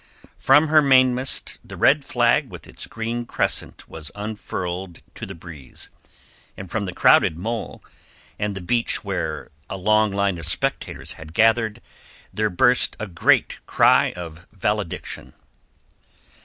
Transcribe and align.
From 0.39 0.69
her 0.69 0.81
mainmast 0.81 1.59
the 1.63 1.77
red 1.77 2.03
flag 2.03 2.49
with 2.49 2.65
its 2.65 2.87
green 2.87 3.23
crescent 3.27 3.87
was 3.87 4.09
unfurled 4.15 5.03
to 5.13 5.27
the 5.27 5.35
breeze, 5.35 5.89
and 6.57 6.71
from 6.71 6.85
the 6.85 6.91
crowded 6.91 7.37
mole, 7.37 7.83
and 8.39 8.55
the 8.55 8.61
beach 8.61 9.03
where 9.03 9.51
a 9.69 9.77
long 9.77 10.11
line 10.11 10.39
of 10.39 10.45
spectators 10.47 11.13
had 11.21 11.35
gathered, 11.35 11.83
there 12.33 12.49
burst 12.49 12.95
a 12.99 13.05
great 13.05 13.59
cry 13.67 14.11
of 14.13 14.47
valediction. 14.51 15.33